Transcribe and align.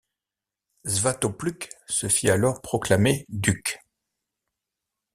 Svatopluk 0.83 1.69
se 1.87 2.07
fit 2.09 2.31
alors 2.31 2.63
proclamer 2.63 3.23
duc. 3.29 3.79